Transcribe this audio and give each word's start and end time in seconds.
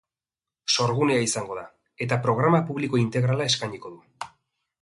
Sorgunea 0.75 1.25
izango 1.25 1.59
da, 1.59 1.67
eta 2.07 2.19
programa 2.25 2.65
publiko 2.71 3.03
integrala 3.05 3.49
eskainiko 3.53 3.97
du. 3.97 4.31